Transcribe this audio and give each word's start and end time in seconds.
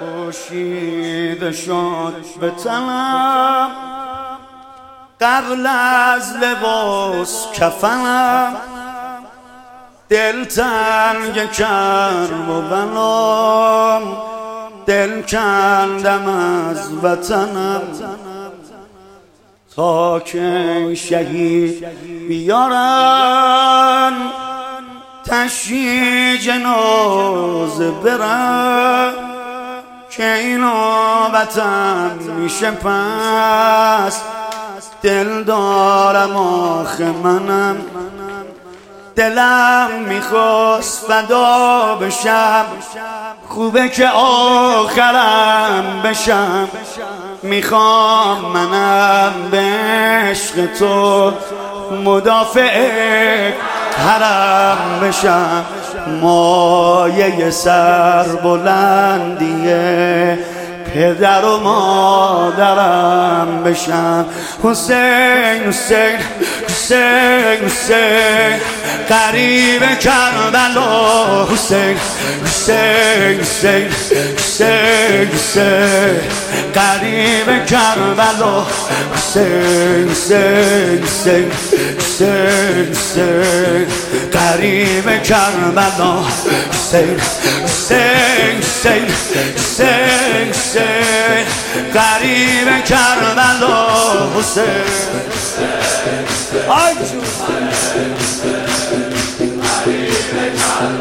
پوشیده 0.00 1.52
شد 1.52 2.24
به 2.40 2.50
تنم. 2.50 3.70
قبل 5.20 5.66
از 5.66 6.32
لباس 6.36 7.52
کفنم. 7.52 8.56
دل 10.08 10.44
تنگ 10.44 11.50
کرد 11.52 12.48
و 12.50 12.60
بنام. 12.70 14.16
دل 14.86 15.22
کندم 15.22 16.28
از 16.28 17.04
وطنم. 17.04 17.82
تا 19.76 20.20
که 20.20 20.94
شهید 20.94 21.86
بیارن 22.28 24.12
تشییع 25.24 26.36
جنازه 26.36 27.90
برن 27.90 29.12
که 30.16 30.32
این 30.34 30.64
آبتم 30.64 32.10
میشه 32.38 32.70
پس. 32.70 34.20
دل 35.02 35.42
دارم 35.44 36.36
آخه 36.36 37.04
منم. 37.04 37.76
دلم 39.16 39.88
می‌خواست 40.08 41.06
فدا 41.06 41.94
بشم. 41.94 42.64
خوبه 43.48 43.88
که 43.88 44.08
آخرم 44.08 46.02
بشم. 46.04 46.68
می‌خوام 47.42 48.38
منم 48.38 49.32
به 49.50 49.62
عشق 50.30 50.66
تو 50.78 51.32
مدافع 52.04 53.52
حرم 53.96 55.00
بشم. 55.02 55.64
مایه 56.08 57.50
سر 57.50 58.24
بلندیه 58.44 60.38
پدر 60.94 61.44
و 61.44 61.58
مادرم 61.58 63.62
بشم 63.64 64.24
حسین 64.64 65.62
حسین. 65.68 66.18
حسین 66.76 67.64
حسین. 67.64 68.60
قریب 69.08 69.98
کربلا 70.00 71.46
حسین. 71.52 71.96
حسین 72.44 73.40
حسین. 73.40 73.88
حسین 74.38 75.28
حسین. 75.34 76.20
قریب 76.74 77.66
کربلا 77.66 78.66
حسین 79.14 80.08
حسین 80.10 81.02
حسین. 81.04 81.50
حسین 81.98 82.90
حسین. 82.90 83.86
قریب 84.32 85.22
کربلا 85.24 86.24
حسین. 86.70 87.20
حسین 87.64 88.60
حسین. 88.60 89.04
حسین 89.56 90.50
حسین. 90.50 91.05
قریب 91.94 92.84
کربلا 92.84 93.86
حسین 94.38 94.64
آی 96.68 96.92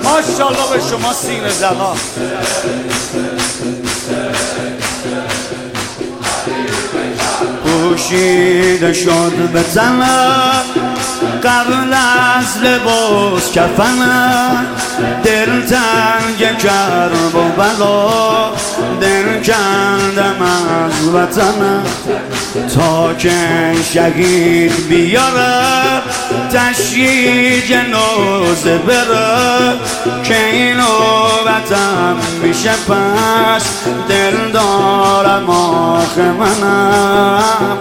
ماشاءالله 0.03 0.69
به 0.71 0.79
شما 0.89 1.13
سینه 1.13 1.49
زنا. 1.49 1.95
پوشیده 7.63 8.93
شد 8.93 9.49
به 9.53 9.63
تنم. 9.63 10.94
قبل 11.43 11.93
از 11.93 12.57
لباس 12.63 13.51
کفنم 13.51 14.65
دل 15.23 15.61
تنگ 15.61 16.57
کرب 16.57 17.35
و 17.35 17.61
بلا 17.61 18.51
دل 19.01 19.43
کندم 19.43 20.41
از 20.41 21.07
وطنم 21.07 21.83
تا 22.75 23.13
که 23.13 23.31
شهید 23.93 24.87
بیاره 24.89 25.84
تشییع 26.45 27.61
جنازه 27.67 28.77
بره 28.77 29.73
که 30.23 30.45
این 30.45 30.77
نوبتم 30.77 32.15
میشه 32.43 32.71
پس 32.71 33.65
دل 34.09 34.51
دارم 34.51 35.49
آخه 35.49 36.21
منم. 36.21 37.77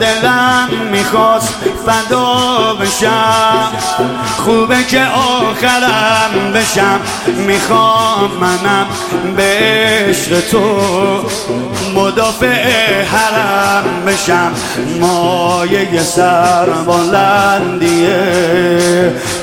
دلم 0.00 0.68
می‌خواست 0.92 1.54
فدا 1.86 2.74
بشم. 2.74 3.72
خوبه 4.36 4.84
که 4.84 5.02
آخرم 5.04 6.52
بشم. 6.54 7.00
می‌خوام 7.46 8.30
منم 8.40 8.86
به 9.36 9.56
عشق 10.08 10.40
تو. 10.40 10.80
مدافع 11.94 13.02
حرم 13.02 13.45
بشم 14.06 14.52
مایه 15.00 16.02
سر 16.02 16.66
بلندیه. 16.66 18.18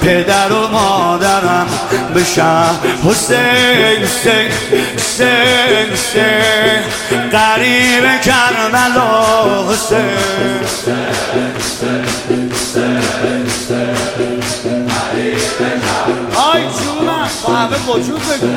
پدر 0.02 0.52
و 0.52 0.68
مادرم 0.68 1.68
بشم. 2.16 2.76
حسین 3.10 4.04
حسین 4.04 4.52
حسین 4.98 5.92
حسین. 5.94 6.82
قریب 7.32 8.22
کربلا 8.22 9.70
حسین. 9.70 10.54
آی 16.36 16.62
جونم. 16.62 17.13
با 17.44 17.54
همه 17.54 17.78
وجود 17.88 18.22
بگو 18.22 18.48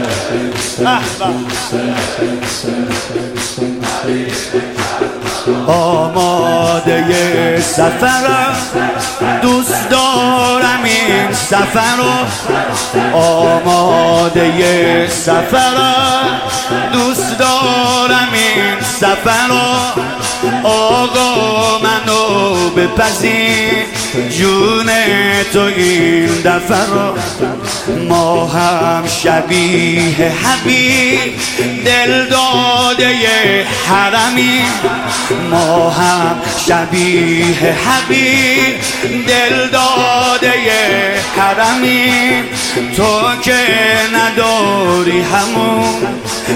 آماده 5.67 7.61
سفرم. 7.61 8.57
دوست 9.43 9.89
دارم 9.91 10.85
این 10.85 11.33
سفر 11.33 11.97
رو. 11.97 12.13
آماده 13.17 15.09
سفرم. 15.09 16.41
دوست 16.93 17.39
دارم 17.39 18.29
این 18.33 18.81
سفر 18.81 19.47
رو. 19.49 20.03
آقا 20.69 21.79
منو 21.79 22.71
بپذیر. 22.71 23.86
جون 24.31 24.87
تو 25.53 25.61
این 25.61 26.27
دفعه 26.45 26.87
رو 26.87 27.15
ما 28.09 28.47
هم 28.47 29.05
شبیه 29.07 30.33
حبیب 30.45 31.35
دل 31.85 32.27
داده 32.27 33.67
حرمی. 33.87 34.63
ما 35.51 35.91
هم 35.91 36.37
شبیه 36.69 37.77
حبیب 37.87 38.77
دل 39.27 39.69
داده 39.69 40.53
حرمی. 41.37 42.43
تو 42.97 43.43
که 43.43 43.57
نداری 44.15 45.21
همون 45.21 46.07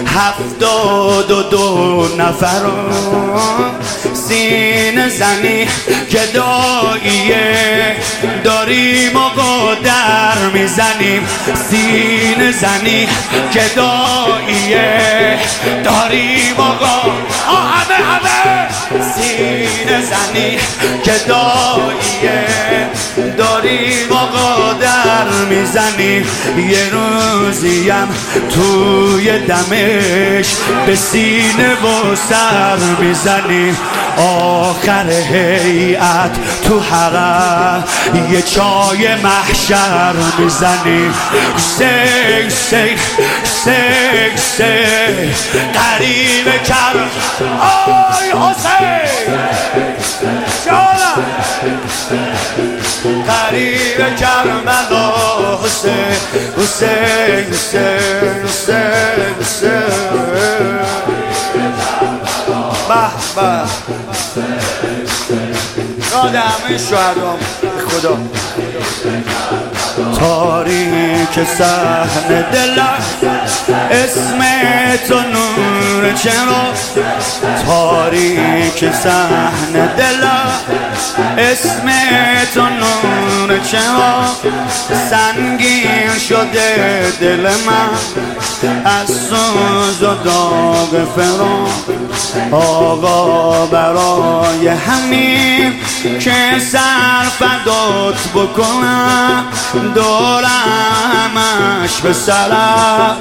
هفتاد 0.07 1.31
و 1.31 1.43
دو 1.43 2.09
نفر 2.19 2.63
سین 4.31 5.09
زنی 5.09 5.67
که 6.11 6.19
داییه 6.35 7.97
داریم 8.45 9.17
و 9.17 9.31
در 9.85 10.39
می‌زنیم. 10.53 11.29
سین 11.71 12.51
زنی 12.51 13.09
داییه 13.77 15.39
داریم 15.85 16.57
و 16.59 16.63
همه 17.51 17.95
همه. 17.95 18.69
سین 19.15 20.01
زنی 20.01 20.59
داییه 21.29 22.47
داریم 23.39 24.11
و 24.11 24.75
در 24.81 25.45
می‌زنیم. 25.49 26.27
یه 26.71 26.91
روزیم 26.93 28.09
توی 28.55 29.39
دمش 29.39 30.47
به 30.87 30.97
سینه 30.97 31.73
و 31.75 32.17
سر 32.29 32.77
می‌زنیم. 33.01 33.77
آخر 34.17 35.11
هیئت 35.11 36.31
تو 36.65 36.81
حرم. 36.81 37.85
یه 38.31 38.43
چای 38.43 39.15
محشر 39.15 40.15
می‌زنیم 40.39 41.15
حسین 41.57 42.47
حسین 42.47 42.99
حسین 43.43 44.33
حسین 44.35 45.33
قریب 45.73 46.63
کر 46.65 46.97
آی 47.61 48.29
حسین. 48.31 49.39
جانم 50.67 51.25
قریب 53.27 54.17
کربلا 54.17 55.13
حسین 55.65 56.17
حسین 56.59 57.45
حسین 57.53 58.45
حسین 58.45 59.35
حسین. 59.41 59.91
به 62.91 63.43
یاد 66.13 66.35
همه 66.35 66.79
شهدام 66.79 67.39
خدا 67.89 68.19
تاریک 70.19 71.45
سحن 71.59 72.51
دلم 72.53 72.99
اسم 73.91 74.45
تو 75.09 75.21
نور 75.21 76.13
چرا؟ 76.13 76.73
تاریک 77.67 78.93
سحن 78.93 79.73
دلا. 79.73 80.41
اسم 81.39 81.91
تو 82.55 82.63
نور 82.63 83.59
چرا؟ 83.59 84.25
سنگین 85.11 86.19
شده 86.29 87.13
دل 87.21 87.51
من. 87.67 87.91
از 88.85 89.09
سوز 89.09 90.03
و 90.03 90.15
داغ 90.25 91.09
فران 91.17 91.71
آقا 92.53 93.67
برای 93.67 94.69
همین 94.69 95.75
که 96.21 96.59
سر 96.73 97.29
فدات 97.39 98.29
بکنم. 98.35 99.45
دورمش 99.95 102.01
به 102.03 102.13
سرم. 102.13 103.17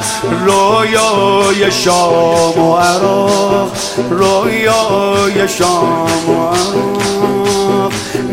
رویای 0.46 1.72
شام 1.72 2.60
و 2.60 2.76
عراق 2.76 3.72
رویای 4.10 5.48
شام 5.48 6.30
و 6.30 6.48
عراق. 6.48 7.29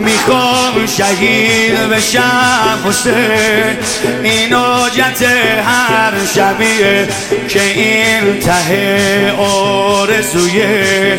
می‌خوام 0.07 0.87
شهید 0.87 1.75
بشم 1.75 2.79
حسین 2.89 3.77
این 4.23 4.53
حجت 4.55 5.23
هر 5.67 6.13
شبیه 6.35 7.09
که 7.49 7.63
این 7.63 8.41
ته 8.41 9.33
آرزویه 9.39 11.19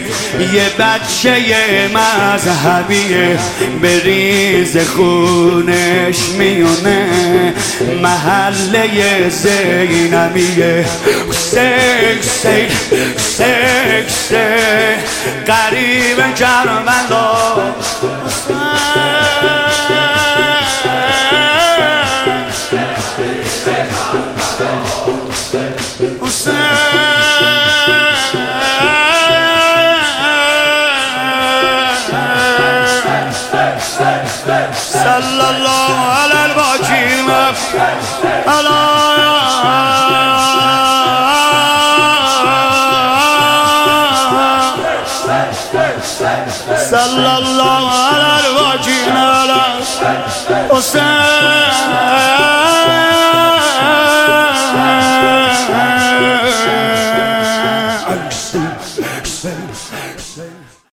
یه 0.54 0.70
بچه 0.80 1.38
مذهبیه 1.94 3.40
بریز 3.82 4.78
خونش 4.78 6.20
میونه 6.38 7.54
محله 8.02 9.30
زینمیه 9.30 10.86
سک 11.32 12.22
سک 12.22 12.72
سک 13.18 14.10
سک 14.10 14.98
قریب 15.48 16.36
کربلا 16.36 17.74
الله 35.50 35.96
على 36.10 36.46
الباكيمة 36.46 37.54
الله 38.60 39.18
صلى 46.90 47.38
الله 47.38 47.92
على 47.92 48.40
الوجه 48.40 49.14
على 49.20 49.62
حسين 50.72 51.68